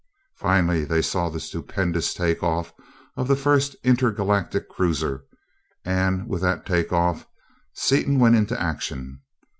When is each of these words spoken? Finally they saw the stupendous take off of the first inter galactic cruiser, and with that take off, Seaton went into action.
Finally 0.39 0.83
they 0.83 0.99
saw 0.99 1.29
the 1.29 1.39
stupendous 1.39 2.15
take 2.15 2.41
off 2.41 2.73
of 3.15 3.27
the 3.27 3.35
first 3.35 3.75
inter 3.83 4.09
galactic 4.09 4.67
cruiser, 4.67 5.25
and 5.85 6.27
with 6.27 6.41
that 6.41 6.65
take 6.65 6.91
off, 6.91 7.27
Seaton 7.75 8.17
went 8.17 8.35
into 8.35 8.59
action. 8.59 9.21